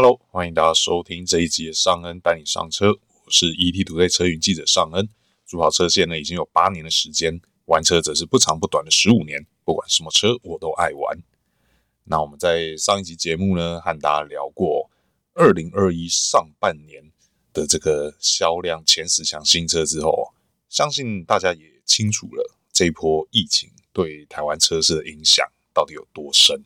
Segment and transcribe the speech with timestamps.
[0.00, 5.08] Hello，欢迎大家收听这一集的尚恩带你上车，我是 ETtoday 车云记者尚恩。
[5.44, 11.18] 主跑车线呢已经有八年的时间，玩车则是不长不短的十五年，不管什么车我都爱玩。
[12.04, 14.88] 那我们在上一集节目呢和大家聊过
[15.34, 17.02] 二零二一上半年
[17.52, 20.32] 的这个销量前十强新车之后，
[20.68, 25.44] 相信大家也清楚了这一波疫情对台湾车市的影响
[25.74, 26.64] 到底有多深。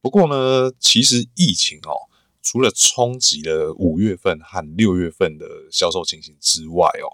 [0.00, 2.08] 不过呢，其实疫情哦。
[2.42, 7.12] 除了冲击了五月份和六月份的销售情形之外哦，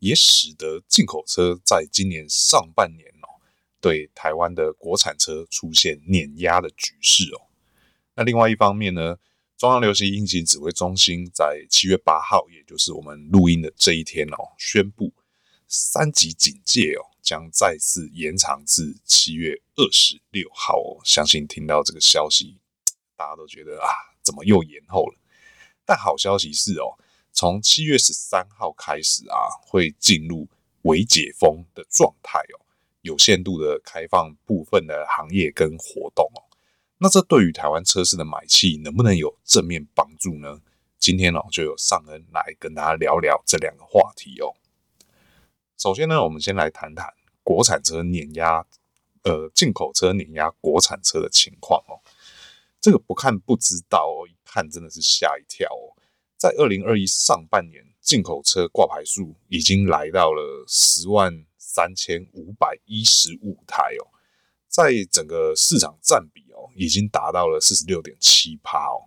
[0.00, 3.38] 也使得进口车在今年上半年哦，
[3.80, 7.46] 对台湾的国产车出现碾压的局势哦。
[8.14, 9.16] 那另外一方面呢，
[9.56, 15.12] 中央流行疫情指挥中心在七月八号，也就是我们录音的这一天哦，宣布
[15.68, 20.98] 三级警戒哦，将再次延长至七月二十六号哦。
[21.04, 22.58] 相信听到这个消息，
[23.16, 24.09] 大家都觉得啊。
[24.30, 25.18] 怎么又延后了？
[25.84, 26.96] 但好消息是哦，
[27.32, 30.46] 从七月十三号开始啊，会进入
[30.82, 32.62] 微解封的状态哦，
[33.00, 36.46] 有限度的开放部分的行业跟活动哦。
[36.98, 40.60] 那这对于台湾车市的买气能不能有正面帮助呢？
[41.00, 44.54] 今天哦，就有尚恩来跟大家聊聊这两个话题哦。
[45.76, 48.64] 首先呢，我们先来谈谈国产车碾压，
[49.24, 51.98] 呃，进口车碾压国产车的情况哦。
[52.80, 55.92] 这个不看不知道，一看真的是吓一跳哦。
[56.38, 64.08] 在二零二一上半年，进口车挂牌数已经来到了十万三千五百一十五台哦，
[64.66, 69.04] 在整个市场占比哦，已经达到了四十六点七趴哦。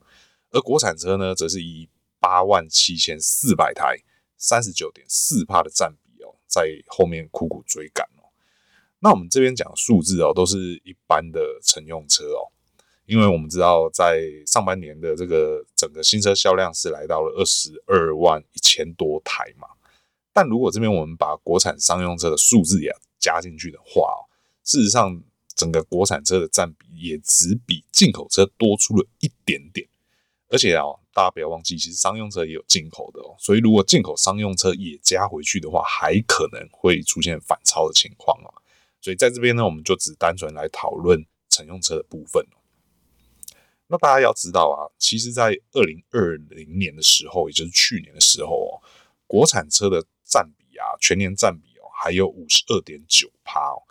[0.52, 3.98] 而国产车呢，则是以八万七千四百台，
[4.38, 8.30] 三十九点四趴的占比哦，在后面苦苦追赶哦。
[9.00, 12.53] 那我们这边讲的数字哦，都是一般的乘用车哦。
[13.06, 19.68] 因为我们知道，在上半年的这个整个新车销量是来到了二十二万一千多台嘛，
[20.32, 24.14] 但如果这边我们把国产商用车的数字也加进去的话，
[24.64, 25.22] 事实上
[25.54, 29.86] 整个国产车的占比也只比进口车多出了一点点，
[30.50, 38.50] 而且啊，大家不要忘记，其实商用车也有进口的哦，所以如果进口商用车也加回去的话，还可能会出现反超的情况哦。
[39.02, 42.63] 所以在这边呢，我们就只单纯来讨论乘用车的部分哦。
[43.94, 48.82] 那大家要知道啊，其实，在二零二零年的时候，也就是去年的时候哦，
[49.28, 53.84] 国产车的占比啊，全年占比哦，还有五十二点九趴哦，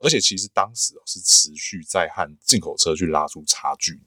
[0.00, 3.98] 而且其实当时哦是持续在和进口车去拉出差距。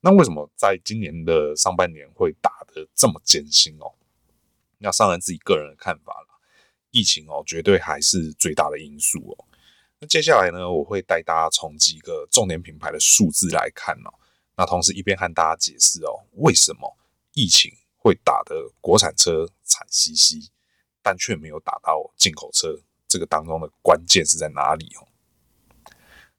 [0.00, 3.94] 那为什么在今年的上半年会打得这么艰辛哦？
[4.76, 6.38] 那尚恩自己个人的看法了，
[6.90, 9.44] 疫情哦，绝对还是最大的因素哦。
[10.00, 14.12] 那接下来呢，我会带大家从几个重点品牌的数字来看哦。
[14.56, 16.96] 那同时一边和大家解释哦，为什么
[17.34, 20.50] 疫情会打得国产车惨兮兮，
[21.02, 22.80] 但却没有打到进口车？
[23.08, 25.06] 这个当中的关键是在哪里哦？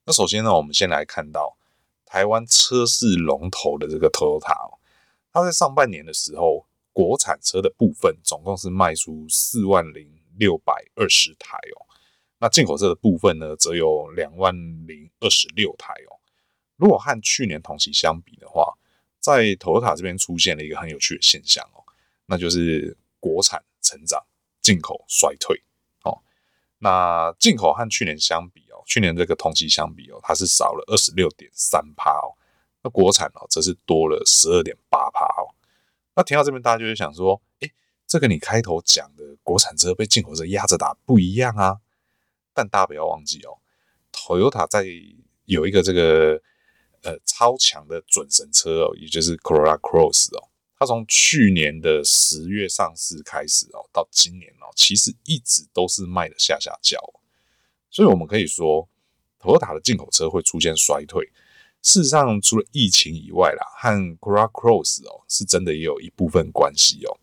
[0.03, 1.57] 那首先呢，我们先来看到
[2.05, 4.79] 台湾车市龙头的这个 Toyota 哦，
[5.31, 11.85] 它在上半年的时候，国产车的部分总共是卖出四万零六百二十台哦，
[12.39, 14.53] 那进口车的部分呢，则有两万
[14.87, 16.17] 零二十六台哦。
[16.77, 18.77] 如果和去年同期相比的话，
[19.19, 21.83] 在 Toyota 这边出现了一个很有趣的现象哦，
[22.27, 24.23] 那就是国产成长，
[24.61, 25.63] 进口衰退。
[26.03, 26.21] 哦，
[26.77, 32.37] 那进口和去年相比哦，去年这个同期相比哦，它是少了二十六点三趴哦，
[32.83, 35.49] 那国产哦则是多了十二点八趴哦。
[36.15, 37.71] 那听到这边，大家就会想说，诶，
[38.05, 41.79] 这个你开头讲的国产车被进口车压着打不一样啊？
[42.53, 43.57] 但大家不要忘记哦
[44.13, 44.85] ，Toyota 在
[45.45, 46.39] 有一个这个。
[47.03, 56.99] 呃，超强的准神车哦，也就是 Corolla Cross 哦，它从去年的十月上市开始哦，到今年哦，其实一直都是卖的下下轿，
[57.89, 58.87] 所以我们可以说
[59.39, 61.31] ，Toyota 的进口车会出现衰退。
[61.83, 67.17] 事实上，除了疫情以外啦，和 Corolla Cross 哦，是真的也有一部分关系哦。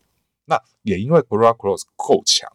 [0.45, 2.49] 那也因为 Corolla Cross 够强，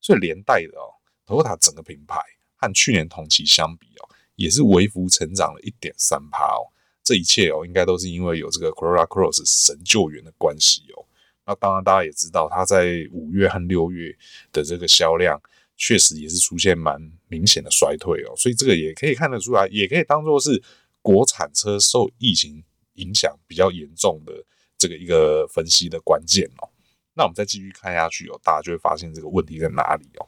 [0.00, 0.94] 所以连带的哦
[1.26, 2.20] ，Toyota 整个品牌
[2.56, 4.08] 和去年同期相比哦。
[4.40, 6.64] 也是微幅成长了一点三趴哦，
[7.04, 11.04] 这一切哦，应该都是因为有这个 Corolla Cross 神救援的关系哦。
[11.44, 14.16] 那当然，大家也知道，它在五月和六月
[14.50, 15.38] 的这个销量
[15.76, 16.98] 确实也是出现蛮
[17.28, 20.62] 明显的衰退哦，所以这个也可以看得出来，也可以当做是
[21.02, 22.64] 国产车受疫情
[22.94, 24.32] 影响比较严重的
[24.78, 26.70] 这个一个分析的关键哦。
[27.12, 30.26] 那我们再继续看下去哦，大家就会发现这个问题在哪里哦。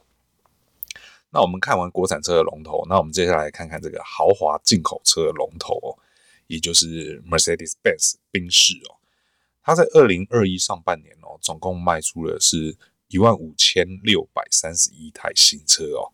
[1.33, 5.97] 那我们看完国产车的龙头，那我们接下来看看这个豪华进口车的龙头哦，
[6.45, 9.01] 也就是 Mercedes-Benz 宾士哦。
[9.63, 12.77] 它在二零二一上半年哦，总共卖出了是
[13.07, 16.13] 一万五千六百三十一台新车哦。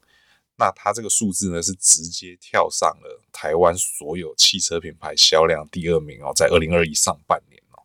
[0.55, 7.83] 那它这个数字呢，是直接跳上了台湾所有汽车品牌销量第二名哦，在二零二一上半年哦。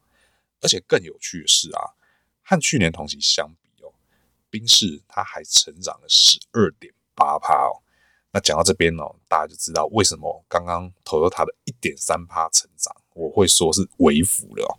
[0.61, 1.83] 而且更有趣的是啊，
[2.43, 3.93] 和去年同期相比哦，
[4.51, 7.81] 宾士它还成长了十二点八趴哦。
[8.33, 14.75] 那讲到这边哦，大家就知道为什么刚刚 Toyota 的一点三趴成长，我会说是微幅了哦。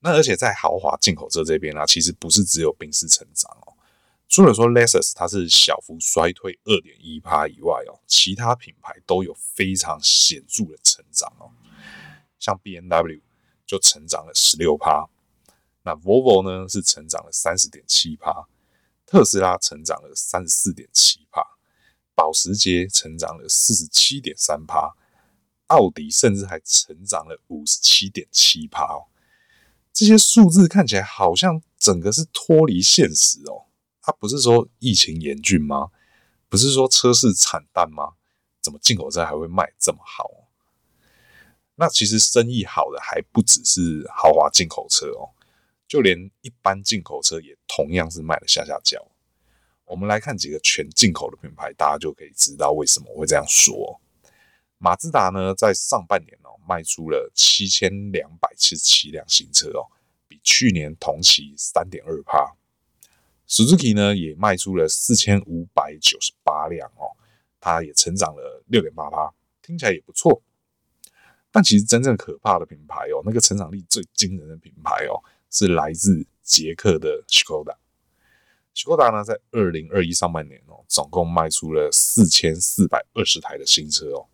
[0.00, 3.72] 那而且在豪华进口车这边啊，其实不是只有宾士成长哦。
[4.28, 11.50] 除了说 Lexus 它是小幅衰退二点一趴以外哦，其他品牌都有非常显著的成长哦。
[12.38, 13.22] 像 BMW
[13.64, 15.08] 就成长了十六趴，
[15.82, 18.46] 那 Volvo 呢是成长了三十点七趴，
[19.06, 21.40] 特斯拉成长了三十四点七趴，
[22.14, 24.96] 保时捷成长了四十七点三趴，
[25.68, 29.06] 奥迪甚至还成长了五十七点七趴哦。
[29.92, 33.66] 这些数字看起来好像整个是脱离现实哦。
[34.02, 35.90] 它不是说疫情严峻吗？
[36.48, 38.14] 不是说车市惨淡吗？
[38.60, 40.28] 怎么进口车还会卖这么好？
[41.76, 45.30] 那其实生意好的还不只是豪华进口车哦，
[45.86, 49.06] 就连一般进口车也同样是卖的下下叫。
[49.84, 54.00] 我们来看几个全进口的品牌，大家就可以知道为什么我会这样说。
[54.78, 59.86] 马自达呢，在上半年哦，卖出了七千两百七十七辆新车哦，
[60.26, 62.56] 比去年同期三点二趴。
[63.48, 67.14] Suzuki 呢也卖出了四千五百九十八辆哦，
[67.60, 70.42] 它也成长了六点八趴，听起来也不错。
[71.52, 77.76] 但其实真正可怕的品牌哦，那个成长力最惊人的品牌哦，是来自捷克的 Skoda。
[78.74, 84.28] Skoda 呢在二零二一上半年哦，总共卖出了四千四百二十台的新车哦，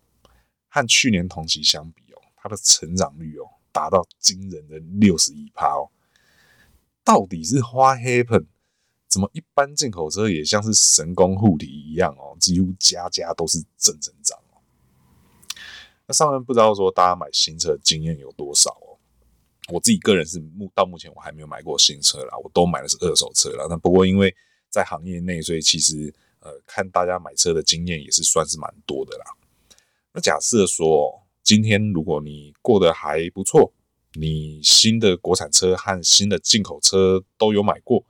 [0.67, 5.89] 和去年同期相比哦，它的成长率哦达到惊人的六十一趴哦。
[7.05, 8.47] 到底是花 happen？
[9.07, 14.59] 怎么一般进口车也像是神功护体一样哦，几乎家家都是正增长哦。
[16.05, 18.77] 那上面不知道说大家买新车的经验有多少？
[19.69, 23.65] 我自己个人是目到目前我还没有买过新车啦，我都买的是二手车啦。
[23.69, 24.35] 那不过因为
[24.69, 29.25] 在行业内，所以其实呃看大家买车的经验也是算是蛮多的啦。
[30.11, 33.71] 那假设说今天如果你过得还不错，
[34.13, 38.05] 你新的国产车和新的进口车都有买过。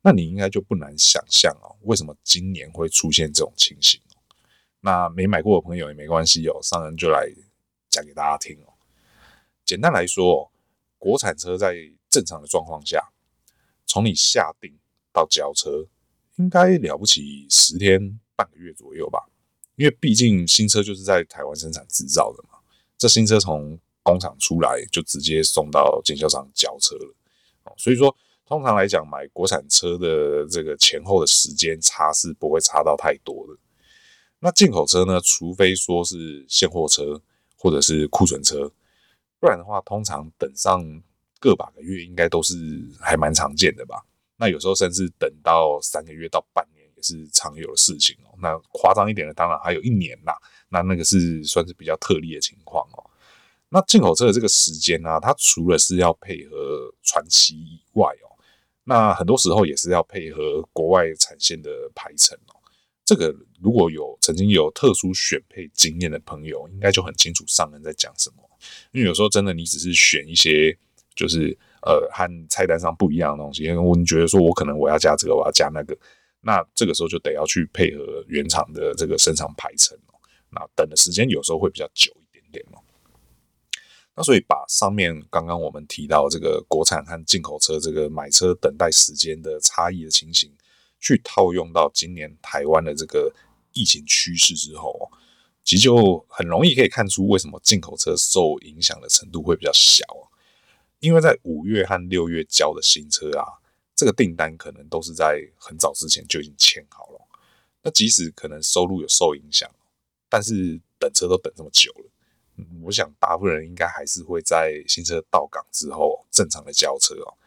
[0.00, 4.00] 那你应该就不难想象哦，为什么今年会出现这种情形？
[4.80, 7.28] 那没买过的朋友也没关系哦，上人就来
[7.90, 8.72] 讲给大家听哦。
[9.64, 10.50] 简单来说，
[10.98, 11.74] 国产车在
[12.10, 13.02] 正常的状况下，
[13.86, 14.70] 从你下定
[15.12, 15.86] 到交车，
[16.36, 19.20] 应该了不起十天半个月左右吧？
[19.76, 22.58] 因为毕竟新车就是在台湾生产制造的嘛，
[22.96, 27.14] 这新车从工厂出来就直接送到经销商交车了，
[27.76, 28.14] 所以说。
[28.48, 33.52] 通常来讲，买国产车的这个前后的时间差是不会差到太多的。
[34.38, 35.20] 那进口车呢？
[35.20, 37.20] 除非说是现货车
[37.58, 38.72] 或者是库存车，
[39.40, 40.82] 不然的话，通常等上
[41.40, 42.54] 个把个月，应该都是
[43.00, 44.04] 还蛮常见的吧。
[44.36, 48.34] 那有时候甚至等到三个月到半年也是常有的事情哦。
[48.40, 50.36] 那夸张一点的，当然还有一年啦。
[50.68, 53.04] 那那个是算是比较特例的情况哦。
[53.68, 58.34] 那进口车的这个时间呢，它除了是要配合传奇以外哦。
[58.84, 62.57] 那很多时候也是要配合国外产线的排程哦。
[63.08, 68.36] 这个如果有曾经有特殊选配经验的朋友，应该就很清楚上人在讲什么。
[68.92, 70.76] 因为有时候真的你只是选一些
[71.16, 75.96] 就是呃和菜单上不一样的东西，因为我觉得说我可能我要加这个，我要加那个，
[76.42, 80.20] 那这个时候就得要去配合原厂的这个生产排程哦。
[80.50, 82.78] 那等的时间有时候会比较久一点点哦。
[84.16, 90.52] 那所以把上面刚刚我们提到这个国产和进口车这个买车等待时间的差异的情形，
[91.00, 93.32] 去套用到今年台湾的这个
[93.72, 95.10] 疫情趋势之后，
[95.64, 100.04] 其实就很容易可以看出为什么进口车受影响的程度会比较小。
[101.00, 103.46] 因为在五月和六月交的新车啊，
[103.94, 107.20] 这个订单可能都是在很早之前就已经签好了。
[107.82, 109.70] 那即使可能收入有受影响，
[110.28, 112.10] 但是等车都等这么久了。
[112.82, 117.38] 我想大部分人应该还是会在新车到港之后正常的交车哦，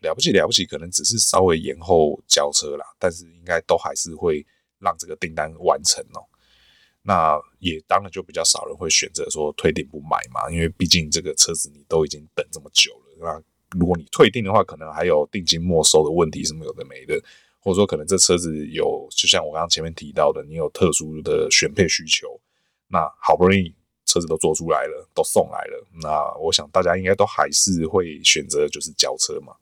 [0.00, 4.44] 了不起了不起，可能只是稍微延后交车啦，但是应该都还是会
[4.78, 6.24] 让这个订单完成哦。
[7.02, 17.20] 那也当然就比较少人会选择说退订不买嘛，因为毕竟这个车子你都已经等这么久了，那如果你退订的话，可能还有定金没收的问题什么有的没的，
[17.60, 22.40] 或者说可能这车子有，就像我刚刚前面提到的，你有特殊的选配需求，
[22.88, 23.74] 那好不容易。
[24.06, 29.54] 车子都做出来了，都送来了，那我想大家应该都还是会选择就是交车嘛。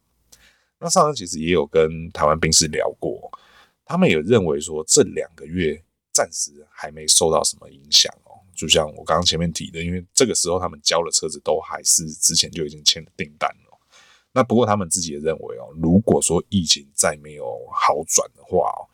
[0.80, 3.30] 那上次其实也有跟台湾兵士聊过，
[3.84, 5.82] 他们也认为说这两个月
[6.12, 8.38] 暂时还没受到什么影响哦。
[8.54, 13.78] 就像我刚刚前面提的，因为这个时候他们交的车子都还是之前就已经签了订单了。
[14.32, 18.86] 那不过他们自己也认为哦，如果说疫情再没有好转的话哦，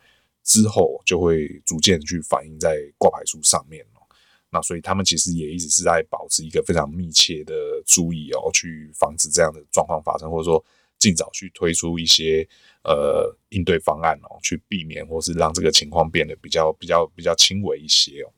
[0.43, 4.01] 之后就会逐渐去反映在挂牌数上面哦。
[4.49, 7.53] 那所以他们其实也一直是在保持一个非常密切的
[7.85, 10.63] 注意哦，去防止这样的状况发生，或者说
[10.97, 12.47] 尽早去推出一些
[12.83, 18.33] 呃应对方案哦，去避免或是让这个情况变得比较比较比较轻微一些哦。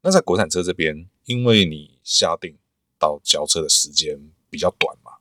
[0.00, 2.56] 那在国产车这边，因为你下定
[2.98, 4.16] 到交车的时间
[4.48, 5.12] 比较短嘛，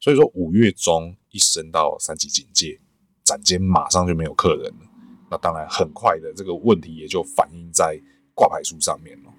[0.00, 2.80] 所以说五月中一升到三级警戒，
[3.24, 4.90] 展间马上就没有客人了。
[5.30, 7.96] 那当然，很快的这个问题也就反映在
[8.34, 9.32] 挂牌数上面了。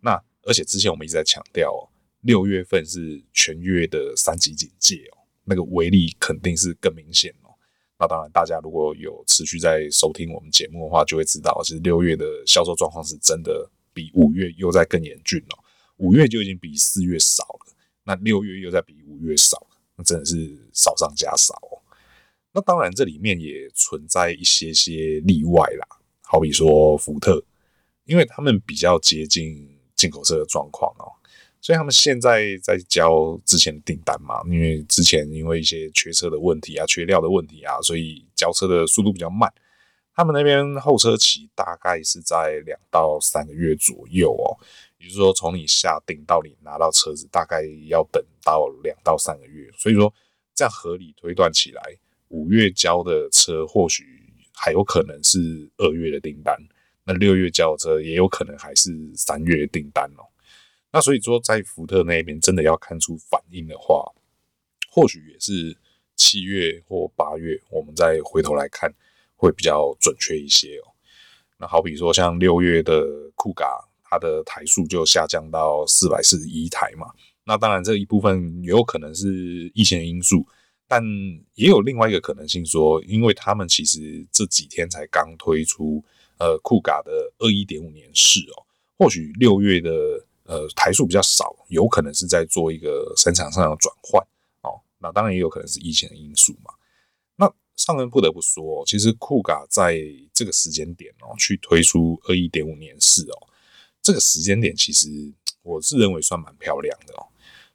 [0.00, 1.90] 那而且之前我们一直在强调，
[2.22, 5.15] 六月份是全月的三级警戒哦，
[5.46, 7.54] 那个威力肯定是更明显哦。
[7.98, 13.70] 那当然，大家如果有持续在收听我们节目的话，就会知道，其实六月的销售状况是真的。
[13.96, 15.58] 比五月又在更严峻了，
[15.96, 17.72] 五月就已经比四月少了，
[18.04, 19.56] 那六月又在比五月少，
[19.96, 21.80] 那真的是少上加少哦。
[22.52, 25.86] 那当然，这里面也存在一些些例外啦，
[26.20, 27.42] 好比说福特，
[28.04, 31.08] 因为他们比较接近进口车的状况哦，
[31.66, 39.52] 所以他们现在在交之前的订单嘛，因为之前因为一些缺车的问题啊、缺料的问题啊，所以交车的速度比较慢。
[40.14, 44.54] 他们那边候车期大概是在两到三个月左右哦，
[44.98, 49.68] 也就是说，从你下定到你拿到车子，大概要等到两到三个月。
[49.76, 50.14] 所以说，
[50.54, 51.82] 这样合理推断起来，
[52.28, 54.04] 五月交的车或许
[54.54, 56.56] 还有可能是二月的订单，
[57.02, 60.22] 那六月交的车也有可能还是三月订单哦。
[60.96, 64.02] 那所以说，在福特那边真的要看出反应的话，
[64.90, 65.76] 或许也是
[66.16, 68.90] 七月或八月，我们再回头来看。
[69.38, 70.88] 会比较准确一些哦。
[71.58, 73.66] 那好比说像六月的酷咖，
[74.02, 77.06] 它的台数就下降到四百四十一台嘛。
[77.44, 80.46] 那当然这一部分也有可能是疫情的因素，
[80.88, 81.04] 但
[81.52, 86.02] 也有另外一个可能性说，因为他们其实这几天才刚推出
[86.38, 88.64] 呃酷咖的二一点五年式哦，
[88.96, 94.22] 或许六月的呃台数比较少，有可能是在做一个生产上的转换
[94.62, 94.80] 哦。
[94.98, 96.72] 那当然也有可能是疫情的因素嘛。
[97.36, 100.00] 那上恩不得不说，其实酷咖在
[100.32, 103.48] 这个时间点哦，去推出二一点五年四哦，
[104.00, 105.08] 这个时间点其实
[105.62, 107.26] 我是认为算蛮漂亮的哦。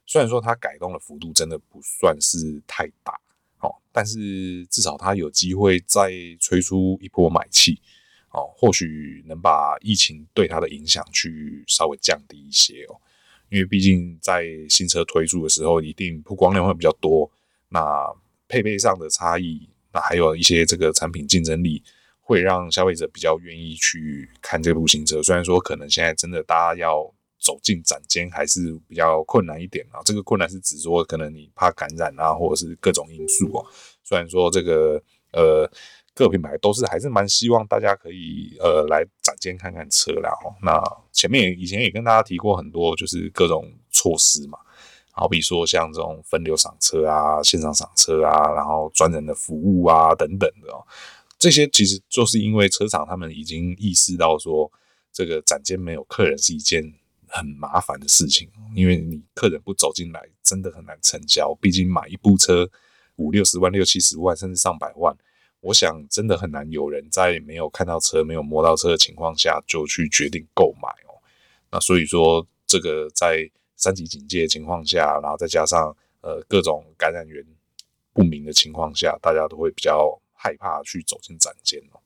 [0.04, 3.18] 虽然说它改动的幅度真的不算是太大
[3.60, 6.10] 哦，但是至少它有机会再
[6.40, 7.80] 催出一波买气
[8.32, 12.96] 哦，或许能把疫情对它的影响去稍微降低一些哦。
[13.50, 17.30] 因为毕竟在新车推出的时候，一定曝光量会比较多，
[17.68, 18.10] 那
[18.48, 19.68] 配备上的差异。
[19.92, 21.82] 那还有一些这个产品竞争力，
[22.22, 25.22] 会让消费者比较愿意去看这部新车。
[25.22, 30.00] 虽然说可能现在真的大家要走进展间还是比较困难一点啊。
[30.02, 33.66] 这个困难是指说可能你怕感染啊，或者是各种因素哦。
[34.02, 35.70] 虽然说这个呃
[36.14, 40.30] 各品牌都是还是蛮希望大家可以呃来展间看看车啦。
[40.62, 44.58] 那前面以前也跟大家提过很多，就是各种措施嘛。
[45.14, 50.82] 好比说像这种分流赏车啊、线上赏车啊，然后专人的服务啊等等的哦，
[51.38, 54.72] 这些其实就是因为车厂他们已经意识到说，
[55.12, 56.82] 这个展间没有客人是一件
[57.28, 61.54] 很麻烦的事情，因为你客人不走进来，真的很难成交。
[61.60, 62.66] 毕竟买一部车
[63.16, 65.14] 五六十万、六七十万，甚至上百万，
[65.62, 71.14] 我想真的很难有人在没有看到车、没有摸到车的情况下就去决定购买哦。
[71.70, 77.44] 那所以说，这个在三级警戒的情况下，然后再加上呃各种感染源
[78.12, 82.00] 不明的情况下，大家都会比较害怕去走进展间哦。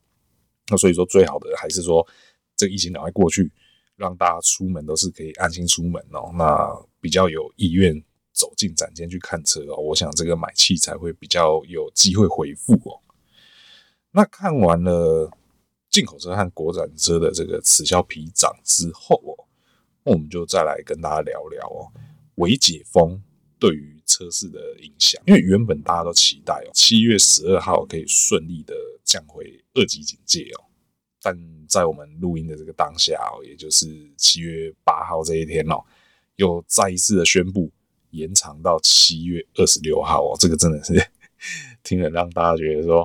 [0.68, 2.06] 那所以说，最好的还是说
[2.54, 3.50] 这个疫情赶快过去，
[3.96, 6.30] 让大家出门都是可以安心出门哦。
[6.36, 13.00] 那比较有意愿走进展间去看车哦，我想这个买气才会比较有机会回复哦。
[14.12, 15.30] 那看完了
[15.90, 19.46] 进口车和国产车的这个此消彼长之后哦。
[20.04, 21.92] 那我们就再来跟大家聊聊哦，
[22.36, 23.22] 微解封
[23.58, 25.20] 对于车市的影响。
[25.26, 30.64] 因为原本大家都期待哦，七月十二号可以顺利的降回二级警戒哦，
[31.20, 31.36] 但
[31.68, 33.86] 在我们录音的这个当下哦，也就是
[34.16, 35.82] 七月八号这一天哦，
[36.36, 37.70] 又再一次的宣布
[38.10, 40.94] 延长到七月二十六号哦，这个真的是
[41.82, 43.04] 听了让大家觉得说，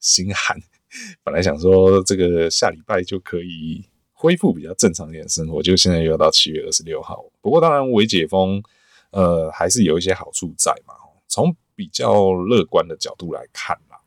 [0.00, 0.56] 心寒。
[1.22, 3.84] 本来想说这个下礼拜就可以。
[4.18, 5.62] 恢复比较正常一点生活。
[5.62, 8.62] 就现在又要到七月二十六号，不过当然微解封，
[9.10, 10.94] 呃，还是有一些好处在嘛。
[11.28, 14.00] 从比较乐观的角度来看啦，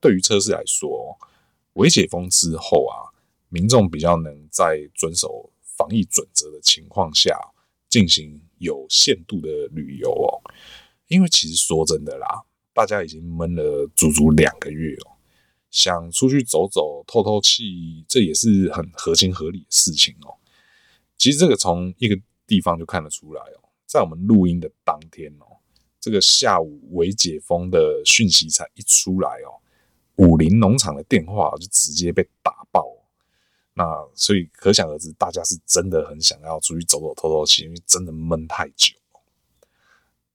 [0.00, 1.16] 对于车市来说，
[1.72, 3.08] 微解封之后啊，
[3.48, 7.34] 民众比较能在遵守防疫准则的情况下
[7.88, 10.44] 进行有限度的旅游哦。
[11.08, 12.42] 因为其实说真的啦，
[12.76, 15.16] 大家已经闷了足足两个月哦，
[15.70, 20.36] 想出去走走、透透气，这也是很合情合理的事情哦。
[21.16, 25.56] 其实这个从一个地方就看得出来哦，在我们录音的当天哦。
[25.98, 29.56] 这个下午微解封的讯息才一出来哦，
[30.16, 32.86] 武陵农场的电话就直接被打爆，
[33.72, 38.94] 那所以可想而知，大家是真的很想要出去走走透透气，因为真的闷太久。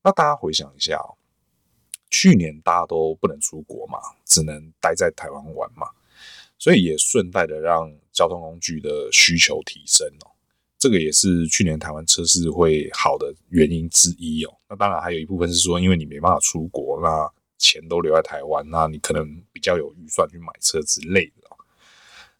[0.04, 1.16] 那大家回想一下哦，
[2.12, 5.88] 去年大家都不能出国嘛，只能待在台湾玩嘛，
[6.60, 10.30] 所以也顺带的让交通工具的需求提升哦。
[10.78, 14.54] 这个也是去年台湾车市会好的原因之一哦。
[14.68, 21.58] 那当然还有一部分是说，因为你没办法出国，那钱都留在台湾，那你可能比较有预算去买车之类的哦。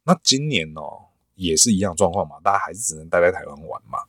[0.04, 4.00] 那今年哦也是一样状况嘛，大家还是只能待在台湾玩嘛。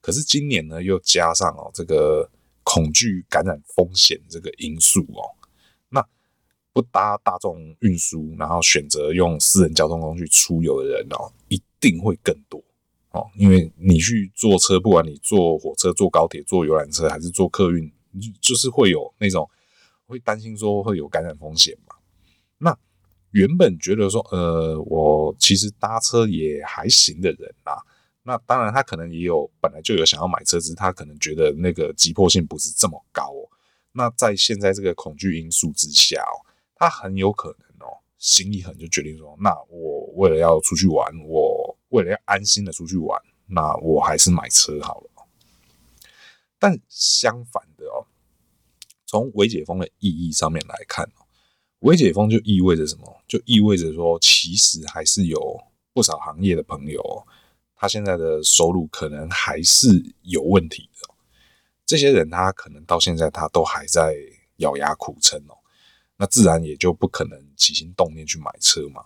[0.00, 2.30] 可是今年呢又加上哦这个
[2.68, 5.32] 恐惧感染风险这个因素哦，
[5.88, 6.06] 那
[6.74, 12.62] 不搭大众运输，然后选择用私人交通工具出游的人哦，一定会更多。
[13.12, 17.90] 哦，因为你去坐车，不管你坐火车、坐高铁、坐游览车，还是坐客运，
[18.38, 19.48] 就是会有那种
[20.06, 21.94] 会担心说会有感染风险嘛。
[22.58, 22.78] 那
[23.30, 27.80] 原本觉得说，呃，我其实搭车也还行的人啊，
[28.28, 33.32] 那当然他可能也有本来就有想要买车子，他可能觉得那个急迫性不是这么高。
[33.92, 36.44] 那在现在这个恐惧因素之下哦，
[36.74, 41.74] 他很有可能哦，心一狠就决定说，那我为了要出去玩，我。
[41.88, 45.10] 为了要安心的出去玩，那我还是买车好了。
[46.58, 48.04] 但相反的哦，
[49.06, 51.24] 从微解封的意义上面来看哦，
[51.78, 53.22] 微解封就意味着什么？
[53.26, 55.40] 就意味着说，其实还是有
[55.94, 57.26] 不少行业的朋友，
[57.78, 59.88] 他现在的收入可能还是
[60.22, 61.14] 有问题的。
[61.86, 64.14] 这些人他可能到现在他都还在
[64.56, 65.56] 咬牙苦撑哦，
[66.16, 69.02] 那自然也就不可能起心动念去买车嘛。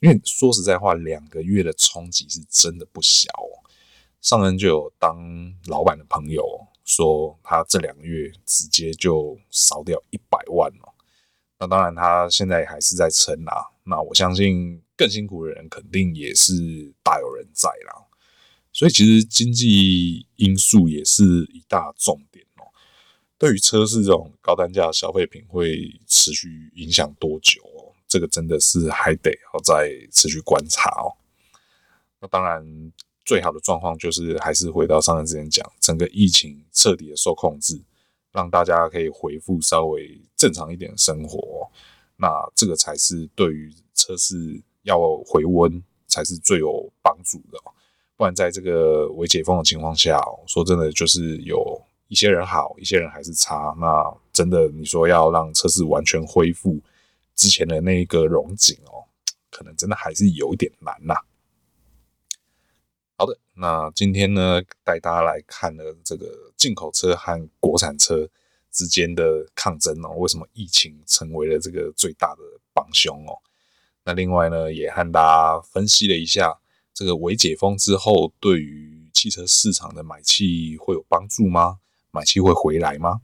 [0.00, 3.62] 因为说实在话，两个月的冲击是真的不小哦。
[4.20, 5.16] 上任就有当
[5.66, 6.44] 老板的朋友
[6.84, 10.94] 说，他这两个月直接就烧掉一百万哦。
[11.58, 13.66] 那当然，他现在还是在撑啊。
[13.84, 18.04] 那我相信更辛苦的人肯定也是大有人在啦。
[18.70, 22.68] 所以其实经济因素也是一大重点哦。
[23.38, 27.94] 对于车市这种高单价消费品，会持续影响多久哦？
[28.06, 31.14] 这个真的是还得要再持续观察哦。
[32.20, 32.92] 那当然，
[33.24, 37.80] 最好的状况就是还是回到上任之前讲，整个疫情彻底的受控制，
[38.32, 41.70] 让大家可以恢复稍微正常一点的生活。
[42.16, 47.58] 那这个才是对于车市要回温才是最有帮助的。
[48.16, 53.72] 不然在这个未解封的情况下，说真的，就是有一些人好，一些人还是差。
[53.78, 56.80] 那真的，你说要让车市完全恢复，
[57.36, 59.06] 之前的那一个荣景哦，
[59.52, 61.14] 可能真的还是有点难呐。
[63.16, 68.28] 好的，那今天呢，带大家来看了这个进口车和国产车
[68.72, 73.38] 之间的抗争哦，为什么疫情成为了这个最大的帮凶哦？
[74.08, 76.58] 那另外呢，也和大家分析了一下
[76.94, 81.76] 这个微解封之后，对于汽车市场的买气会有帮助吗？
[82.10, 83.20] 买气会回来吗？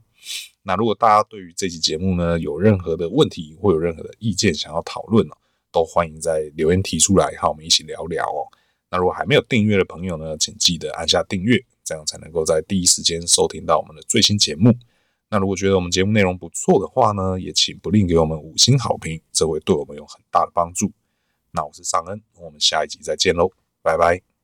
[0.61, 5.35] 那如果大家对于这期节目呢，有任何的问题或有任何的意见想要讨论哦，
[5.71, 8.45] 都欢迎在留言提出来，和我们一起聊聊哦。
[8.91, 14.71] 那如果还没有订阅的朋友呢，请记得按下订阅，这样才能够在第一时间收听到我们的最新节目。
[15.29, 20.91] 那如果觉得我们节目内容不错的话呢，也请不吝给我们五星好评，这会对我们有很大的帮助。
[21.51, 24.34] 那我是尚恩，我们下一集再见喽，拜拜。